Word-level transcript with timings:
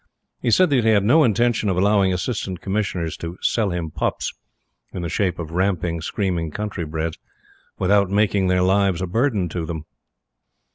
He 0.41 0.49
said 0.49 0.71
that 0.71 0.83
he 0.83 0.89
had 0.89 1.03
no 1.03 1.23
intention 1.23 1.69
of 1.69 1.77
allowing 1.77 2.11
Assistant 2.11 2.59
Commissioners 2.59 3.15
to 3.17 3.37
"sell 3.39 3.69
him 3.69 3.91
pups," 3.91 4.33
in 4.91 5.03
the 5.03 5.09
shape 5.09 5.37
of 5.37 5.51
ramping, 5.51 6.01
screaming 6.01 6.49
countrybreds, 6.49 7.19
without 7.77 8.09
making 8.09 8.47
their 8.47 8.63
lives 8.63 9.03
a 9.03 9.05
burden 9.05 9.47
to 9.49 9.63
them. 9.63 9.85